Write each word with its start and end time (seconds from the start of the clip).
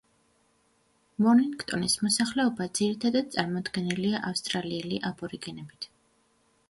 მორნინგტონის 1.25 1.97
მოსახლეობა 2.05 2.67
ძირითადად 2.79 3.29
წარმოდგენილია 3.35 4.23
ავსტრალიელი 4.31 5.01
აბორიგენებით. 5.11 5.89